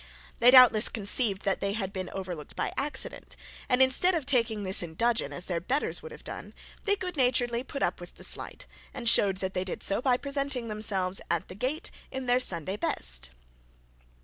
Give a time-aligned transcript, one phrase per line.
[0.39, 3.35] They doubtless conceived that they had been overlooked by accident;
[3.69, 7.15] and instead of taking this in dudgeon, as their betters would have done, they good
[7.15, 11.21] naturedly put up with the slight, and showed that they did so by presenting themselves
[11.29, 13.29] at the gate in their Sunday best.